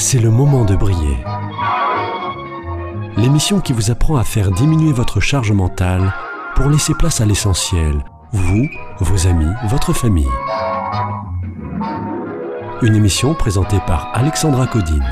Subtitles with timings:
[0.00, 1.18] c'est le moment de briller.
[3.18, 6.14] L'émission qui vous apprend à faire diminuer votre charge mentale
[6.56, 8.02] pour laisser place à l'essentiel,
[8.32, 8.66] vous,
[8.98, 10.26] vos amis, votre famille.
[12.80, 15.06] Une émission présentée par Alexandra Codine.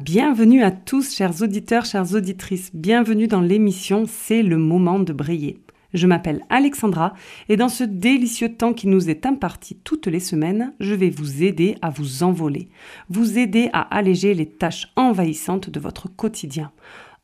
[0.00, 2.70] Bienvenue à tous, chers auditeurs, chères auditrices.
[2.72, 5.60] Bienvenue dans l'émission C'est le moment de briller.
[5.92, 7.14] Je m'appelle Alexandra
[7.48, 11.42] et dans ce délicieux temps qui nous est imparti toutes les semaines, je vais vous
[11.42, 12.68] aider à vous envoler,
[13.08, 16.70] vous aider à alléger les tâches envahissantes de votre quotidien.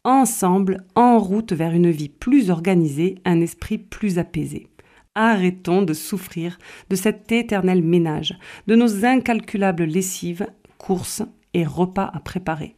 [0.05, 4.69] Ensemble, en route vers une vie plus organisée, un esprit plus apaisé.
[5.15, 6.59] Arrêtons de souffrir
[6.91, 10.46] de cet éternel ménage, de nos incalculables lessives,
[10.77, 11.23] courses
[11.55, 12.77] et repas à préparer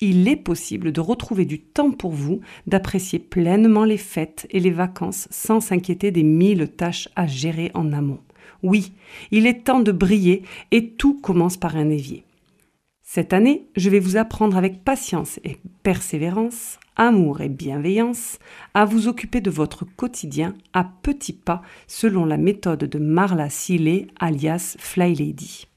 [0.00, 4.70] il est possible de retrouver du temps pour vous, d'apprécier pleinement les fêtes et les
[4.70, 8.20] vacances sans s'inquiéter des mille tâches à gérer en amont.
[8.62, 8.92] Oui,
[9.30, 12.24] il est temps de briller et tout commence par un évier.
[13.02, 18.38] Cette année, je vais vous apprendre avec patience et persévérance, amour et bienveillance,
[18.72, 24.06] à vous occuper de votre quotidien à petits pas selon la méthode de Marla Seeley
[24.20, 25.69] alias Fly Lady.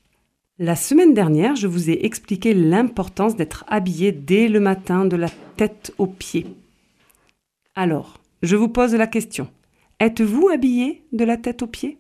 [0.59, 5.29] La semaine dernière, je vous ai expliqué l'importance d'être habillé dès le matin de la
[5.57, 6.45] tête aux pieds.
[7.73, 9.47] Alors, je vous pose la question.
[9.99, 11.97] Êtes-vous habillé de la tête aux pieds?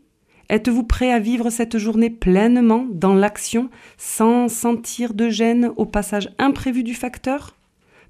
[0.49, 6.29] Êtes-vous prêt à vivre cette journée pleinement dans l'action, sans sentir de gêne au passage
[6.37, 7.55] imprévu du facteur?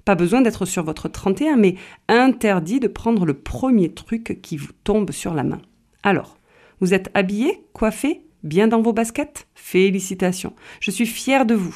[0.04, 4.72] Pas besoin d'être sur votre 31, mais interdit de prendre le premier truc qui vous
[4.84, 5.62] tombe sur la main.
[6.02, 6.36] Alors,
[6.80, 9.46] vous êtes habillé, coiffé, Bien dans vos baskets?
[9.54, 10.52] Félicitations.
[10.80, 11.74] Je suis fière de vous.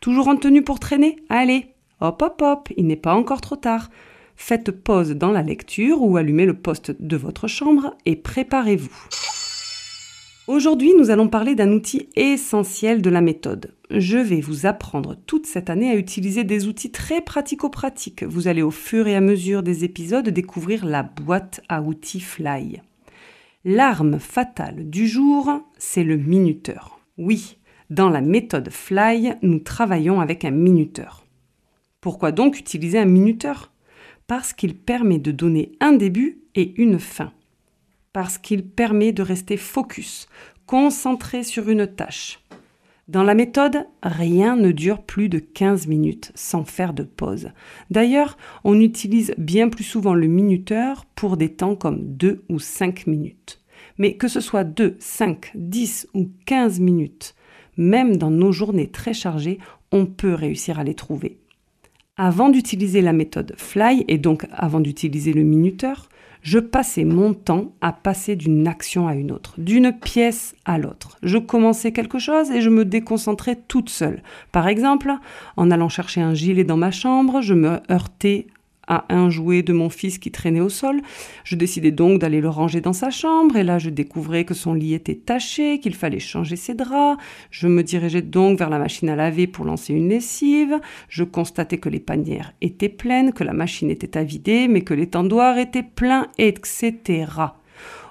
[0.00, 1.16] Toujours en tenue pour traîner?
[1.28, 1.68] Allez,
[2.00, 3.90] hop hop hop, il n'est pas encore trop tard.
[4.34, 9.06] Faites pause dans la lecture ou allumez le poste de votre chambre et préparez-vous.
[10.48, 13.72] Aujourd'hui, nous allons parler d'un outil essentiel de la méthode.
[13.88, 18.24] Je vais vous apprendre toute cette année à utiliser des outils très pratico-pratiques.
[18.24, 22.82] Vous allez au fur et à mesure des épisodes découvrir la boîte à outils Fly.
[23.66, 27.00] L'arme fatale du jour, c'est le minuteur.
[27.16, 27.56] Oui,
[27.88, 31.24] dans la méthode Fly, nous travaillons avec un minuteur.
[32.02, 33.72] Pourquoi donc utiliser un minuteur?
[34.26, 37.32] Parce qu'il permet de donner un début et une fin.
[38.12, 40.28] Parce qu'il permet de rester focus,
[40.66, 42.40] concentré sur une tâche.
[43.06, 47.50] Dans la méthode, rien ne dure plus de 15 minutes sans faire de pause.
[47.90, 53.06] D'ailleurs, on utilise bien plus souvent le minuteur pour des temps comme 2 ou 5
[53.06, 53.60] minutes.
[53.98, 57.34] Mais que ce soit 2, 5, 10 ou 15 minutes,
[57.76, 59.58] même dans nos journées très chargées,
[59.92, 61.38] on peut réussir à les trouver.
[62.16, 66.08] Avant d'utiliser la méthode Fly et donc avant d'utiliser le minuteur,
[66.44, 71.16] je passais mon temps à passer d'une action à une autre, d'une pièce à l'autre.
[71.22, 74.22] Je commençais quelque chose et je me déconcentrais toute seule.
[74.52, 75.10] Par exemple,
[75.56, 78.46] en allant chercher un gilet dans ma chambre, je me heurtais
[78.86, 81.00] à un jouet de mon fils qui traînait au sol.
[81.44, 84.74] Je décidai donc d'aller le ranger dans sa chambre, et là je découvrais que son
[84.74, 87.22] lit était taché, qu'il fallait changer ses draps.
[87.50, 90.80] Je me dirigeais donc vers la machine à laver pour lancer une lessive.
[91.08, 94.94] Je constatais que les panières étaient pleines, que la machine était à vider, mais que
[94.94, 97.26] les tendoirs étaient pleins, etc.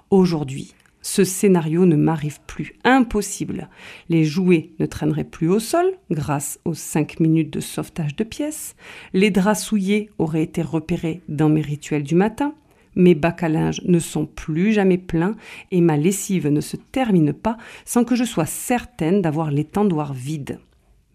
[0.10, 0.74] Aujourd'hui,
[1.04, 2.74] ce scénario ne m'arrive plus.
[2.84, 3.70] Impossible.
[4.10, 8.76] Les jouets ne traîneraient plus au sol grâce aux 5 minutes de sauvetage de pièces.
[9.12, 12.56] Les draps souillés auraient été repérés dans mes rituels du matin.
[12.96, 15.36] Mes bacs à linge ne sont plus jamais pleins
[15.72, 20.14] et ma lessive ne se termine pas sans que je sois certaine d'avoir les tendoirs
[20.14, 20.60] vides.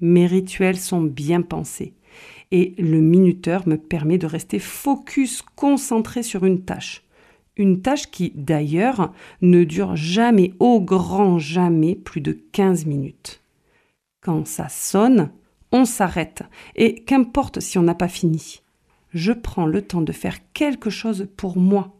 [0.00, 1.94] Mes rituels sont bien pensés
[2.50, 7.04] et le minuteur me permet de rester focus, concentré sur une tâche.
[7.58, 13.42] Une tâche qui, d'ailleurs, ne dure jamais, au grand jamais, plus de 15 minutes.
[14.22, 15.30] Quand ça sonne,
[15.72, 16.44] on s'arrête,
[16.76, 18.62] et qu'importe si on n'a pas fini.
[19.12, 21.98] Je prends le temps de faire quelque chose pour moi,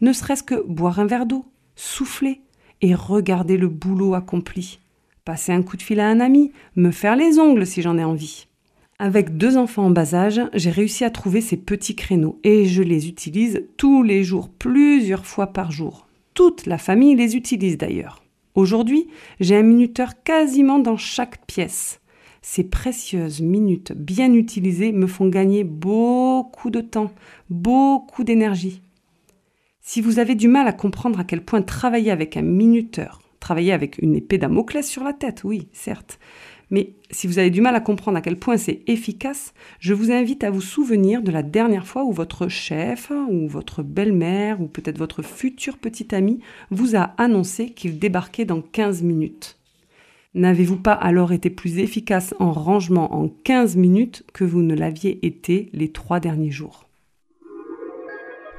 [0.00, 1.44] ne serait-ce que boire un verre d'eau,
[1.76, 2.40] souffler
[2.80, 4.78] et regarder le boulot accompli.
[5.24, 8.04] Passer un coup de fil à un ami, me faire les ongles si j'en ai
[8.04, 8.46] envie.
[9.02, 12.82] Avec deux enfants en bas âge, j'ai réussi à trouver ces petits créneaux et je
[12.82, 16.06] les utilise tous les jours, plusieurs fois par jour.
[16.34, 18.22] Toute la famille les utilise d'ailleurs.
[18.54, 19.08] Aujourd'hui,
[19.40, 22.02] j'ai un minuteur quasiment dans chaque pièce.
[22.42, 27.10] Ces précieuses minutes bien utilisées me font gagner beaucoup de temps,
[27.48, 28.82] beaucoup d'énergie.
[29.80, 33.72] Si vous avez du mal à comprendre à quel point travailler avec un minuteur, travailler
[33.72, 36.18] avec une épée Damoclès sur la tête, oui, certes,
[36.70, 40.12] mais si vous avez du mal à comprendre à quel point c'est efficace, je vous
[40.12, 44.66] invite à vous souvenir de la dernière fois où votre chef ou votre belle-mère ou
[44.66, 46.40] peut-être votre futur petit ami
[46.70, 49.56] vous a annoncé qu'il débarquait dans 15 minutes.
[50.34, 55.26] N'avez-vous pas alors été plus efficace en rangement en 15 minutes que vous ne l'aviez
[55.26, 56.86] été les trois derniers jours?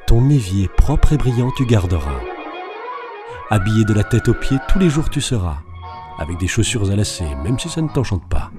[0.06, 2.20] Ton évier propre et brillant tu garderas.
[3.50, 5.60] Habillé de la tête aux pieds, tous les jours tu seras,
[6.22, 8.52] avec des chaussures à lacets, même si ça ne t'enchante pas.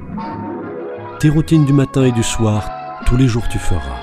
[1.21, 2.69] Tes routines du matin et du soir,
[3.07, 4.01] tous les jours tu feras.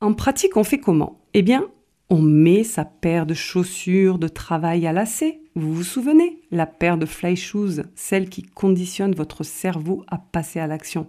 [0.00, 1.20] En pratique, on fait comment?
[1.34, 1.64] Eh bien,
[2.08, 5.40] on met sa paire de chaussures de travail à lacets.
[5.54, 6.42] Vous vous souvenez?
[6.50, 11.06] La paire de fly shoes, celle qui conditionne votre cerveau à passer à l'action.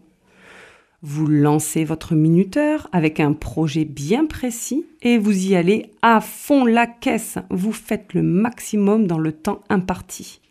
[1.04, 6.66] Vous lancez votre minuteur avec un projet bien précis et vous y allez à fond
[6.66, 7.38] la caisse.
[7.52, 10.42] Vous faites le maximum dans le temps imparti.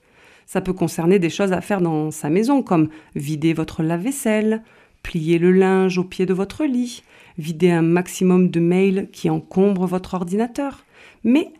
[0.46, 4.62] Ça peut concerner des choses à faire dans sa maison comme vider votre lave-vaisselle,
[5.02, 7.02] plier le linge au pied de votre lit,
[7.36, 10.84] vider un maximum de mails qui encombrent votre ordinateur.
[11.24, 11.52] Mais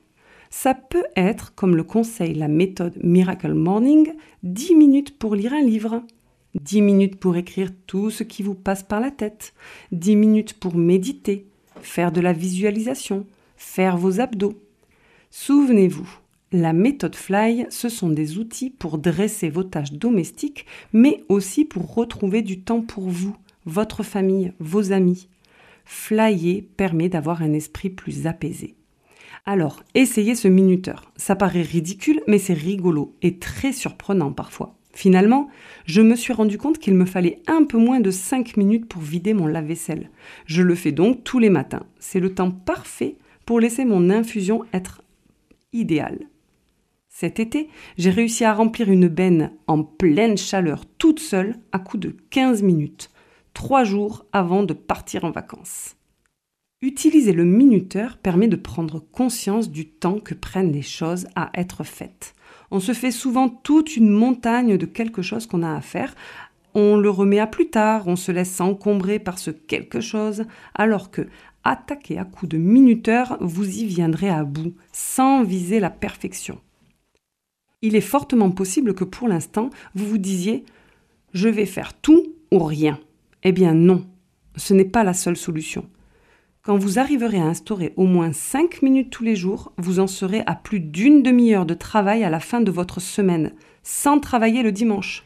[0.50, 4.12] ça peut être, comme le conseille la méthode Miracle Morning,
[4.44, 6.02] 10 minutes pour lire un livre,
[6.54, 9.52] 10 minutes pour écrire tout ce qui vous passe par la tête,
[9.92, 11.46] 10 minutes pour méditer,
[11.82, 14.54] faire de la visualisation, faire vos abdos.
[15.30, 16.08] Souvenez-vous,
[16.52, 21.92] la méthode Fly, ce sont des outils pour dresser vos tâches domestiques, mais aussi pour
[21.94, 25.28] retrouver du temps pour vous, votre famille, vos amis.
[25.84, 28.76] Flyer permet d'avoir un esprit plus apaisé.
[29.44, 31.10] Alors, essayez ce minuteur.
[31.16, 34.76] Ça paraît ridicule, mais c'est rigolo et très surprenant parfois.
[34.92, 35.48] Finalement,
[35.84, 39.02] je me suis rendu compte qu'il me fallait un peu moins de 5 minutes pour
[39.02, 40.10] vider mon lave-vaisselle.
[40.46, 41.84] Je le fais donc tous les matins.
[41.98, 45.02] C'est le temps parfait pour laisser mon infusion être
[45.72, 46.20] idéale.
[47.18, 51.96] Cet été, j'ai réussi à remplir une benne en pleine chaleur toute seule à coup
[51.96, 53.08] de 15 minutes
[53.54, 55.96] trois jours avant de partir en vacances.
[56.82, 61.84] Utiliser le minuteur permet de prendre conscience du temps que prennent les choses à être
[61.84, 62.34] faites.
[62.70, 66.14] On se fait souvent toute une montagne de quelque chose qu'on a à faire,
[66.74, 71.10] on le remet à plus tard, on se laisse encombrer par ce quelque chose, alors
[71.10, 71.22] que
[71.64, 76.60] attaquer à coups de minuteur, vous y viendrez à bout, sans viser la perfection.
[77.86, 80.64] Il est fortement possible que pour l'instant, vous vous disiez
[81.32, 82.98] je vais faire tout ou rien.
[83.44, 84.04] Eh bien non,
[84.56, 85.88] ce n'est pas la seule solution.
[86.62, 90.42] Quand vous arriverez à instaurer au moins 5 minutes tous les jours, vous en serez
[90.46, 93.52] à plus d'une demi-heure de travail à la fin de votre semaine,
[93.84, 95.22] sans travailler le dimanche.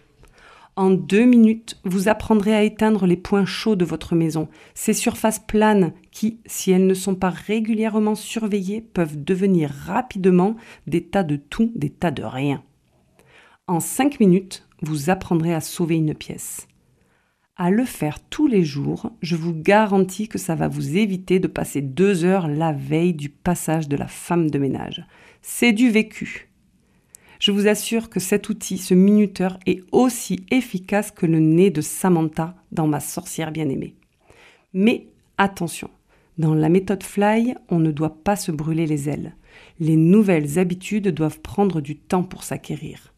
[0.80, 5.38] En deux minutes, vous apprendrez à éteindre les points chauds de votre maison, ces surfaces
[5.38, 10.56] planes qui, si elles ne sont pas régulièrement surveillées, peuvent devenir rapidement
[10.86, 12.62] des tas de tout, des tas de rien.
[13.66, 16.66] En cinq minutes, vous apprendrez à sauver une pièce
[17.56, 21.46] à le faire tous les jours, je vous garantis que ça va vous éviter de
[21.46, 25.04] passer deux heures la veille du passage de la femme de ménage.
[25.42, 26.50] C'est du vécu.
[27.40, 31.81] Je vous assure que cet outil, ce minuteur, est aussi efficace que le nez de
[31.81, 33.94] Samantha dans Ma sorcière bien-aimée.
[34.75, 35.06] Mais
[35.38, 35.88] attention,
[36.37, 39.37] dans la méthode Fly, on ne doit pas se brûler les ailes.
[39.78, 43.14] Les nouvelles habitudes doivent prendre du temps pour s'acquérir.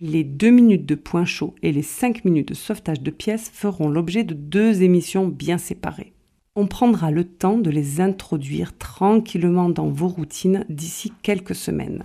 [0.00, 3.88] Les deux minutes de point chaud et les cinq minutes de sauvetage de pièces feront
[3.88, 6.14] l'objet de deux émissions bien séparées.
[6.56, 12.02] On prendra le temps de les introduire tranquillement dans vos routines d'ici quelques semaines.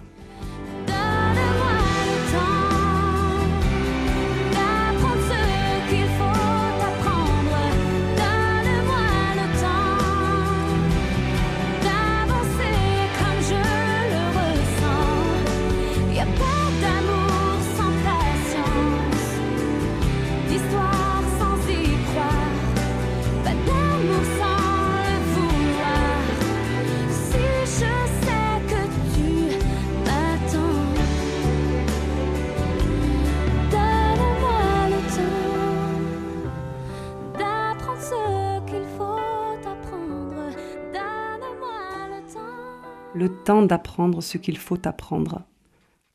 [43.18, 45.42] Le temps d'apprendre ce qu'il faut apprendre.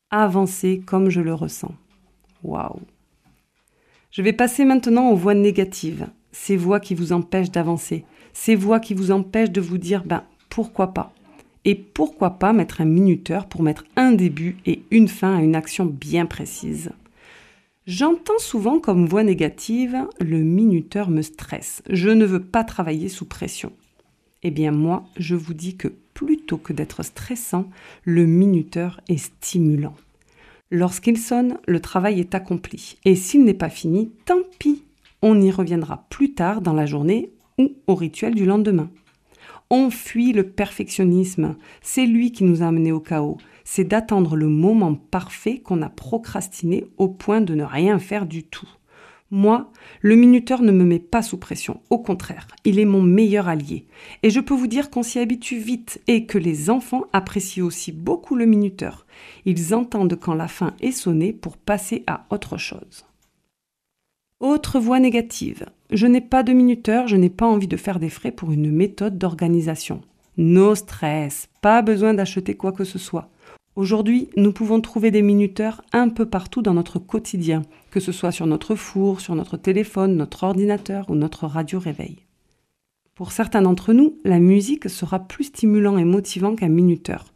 [0.09, 1.73] Avancer comme je le ressens.
[2.43, 2.81] Waouh.
[4.11, 8.79] Je vais passer maintenant aux voix négatives, ces voix qui vous empêchent d'avancer, ces voix
[8.79, 11.13] qui vous empêchent de vous dire ben pourquoi pas.
[11.65, 15.55] Et pourquoi pas mettre un minuteur pour mettre un début et une fin à une
[15.55, 16.91] action bien précise.
[17.85, 23.25] J'entends souvent comme voix négative le minuteur me stresse, je ne veux pas travailler sous
[23.25, 23.73] pression.
[24.43, 27.69] Eh bien moi, je vous dis que plutôt que d'être stressant,
[28.03, 29.95] le minuteur est stimulant.
[30.71, 32.97] Lorsqu'il sonne, le travail est accompli.
[33.05, 34.83] Et s'il n'est pas fini, tant pis.
[35.21, 38.89] On y reviendra plus tard dans la journée ou au rituel du lendemain.
[39.69, 41.55] On fuit le perfectionnisme.
[41.81, 43.37] C'est lui qui nous a amenés au chaos.
[43.63, 48.43] C'est d'attendre le moment parfait qu'on a procrastiné au point de ne rien faire du
[48.43, 48.67] tout.
[49.35, 49.71] Moi,
[50.01, 51.81] le minuteur ne me met pas sous pression.
[51.89, 53.87] Au contraire, il est mon meilleur allié.
[54.21, 57.91] Et je peux vous dire qu'on s'y habitue vite et que les enfants apprécient aussi
[57.91, 59.07] beaucoup le minuteur.
[59.45, 63.07] Ils entendent quand la fin est sonnée pour passer à autre chose.
[64.39, 65.65] Autre voie négative.
[65.89, 68.69] Je n'ai pas de minuteur, je n'ai pas envie de faire des frais pour une
[68.69, 70.01] méthode d'organisation.
[70.37, 73.31] No stress, pas besoin d'acheter quoi que ce soit.
[73.75, 77.63] Aujourd'hui, nous pouvons trouver des minuteurs un peu partout dans notre quotidien,
[77.93, 82.25] que ce soit sur notre four, sur notre téléphone, notre ordinateur ou notre radio réveil.
[83.13, 87.31] Pour certains d'entre nous, la musique sera plus stimulant et motivant qu'un minuteur.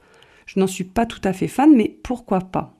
[0.47, 2.75] Je n'en suis pas tout à fait fan, mais pourquoi pas?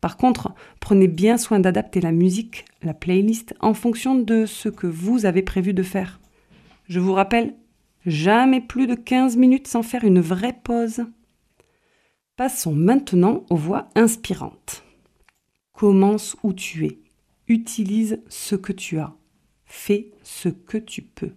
[0.00, 4.88] Par contre, prenez bien soin d'adapter la musique, la playlist, en fonction de ce que
[4.88, 6.18] vous avez prévu de faire.
[6.88, 7.54] Je vous rappelle,
[8.06, 11.04] jamais plus de 15 minutes sans faire une vraie pause.
[12.34, 14.82] Passons maintenant aux voix inspirantes.
[15.72, 16.98] Commence où tu es.
[17.50, 19.12] Utilise ce que tu as.
[19.64, 21.32] Fais ce que tu peux.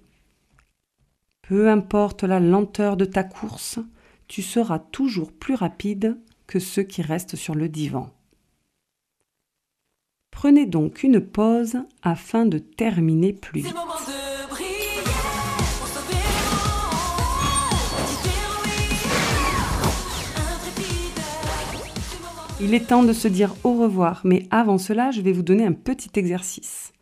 [1.41, 3.79] Peu importe la lenteur de ta course,
[4.27, 8.11] tu seras toujours plus rapide que ceux qui restent sur le divan.
[10.29, 13.75] Prenez donc une pause afin de terminer plus vite.
[22.61, 25.65] Il est temps de se dire au revoir, mais avant cela, je vais vous donner
[25.65, 26.93] un petit exercice.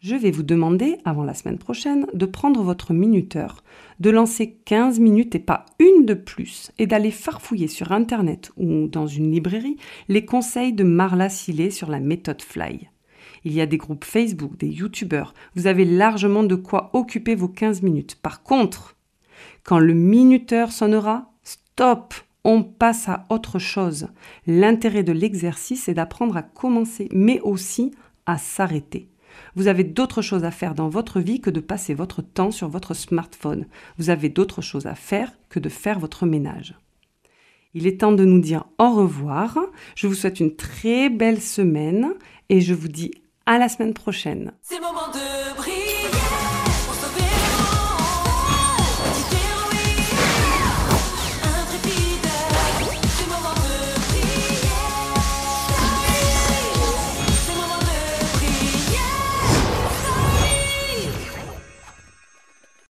[0.00, 3.62] Je vais vous demander, avant la semaine prochaine, de prendre votre minuteur,
[4.00, 8.88] de lancer 15 minutes et pas une de plus, et d'aller farfouiller sur Internet ou
[8.88, 9.76] dans une librairie
[10.08, 12.88] les conseils de Marla Sillet sur la méthode Fly.
[13.44, 17.48] Il y a des groupes Facebook, des YouTubeurs, vous avez largement de quoi occuper vos
[17.48, 18.16] 15 minutes.
[18.16, 18.96] Par contre,
[19.64, 24.08] quand le minuteur sonnera, stop on passe à autre chose.
[24.46, 27.92] L'intérêt de l'exercice est d'apprendre à commencer, mais aussi
[28.26, 29.08] à s'arrêter.
[29.56, 32.68] Vous avez d'autres choses à faire dans votre vie que de passer votre temps sur
[32.68, 33.66] votre smartphone.
[33.98, 36.76] Vous avez d'autres choses à faire que de faire votre ménage.
[37.74, 39.58] Il est temps de nous dire au revoir.
[39.96, 42.14] Je vous souhaite une très belle semaine
[42.48, 43.10] et je vous dis
[43.46, 44.52] à la semaine prochaine.
[44.62, 46.33] C'est moment de briller.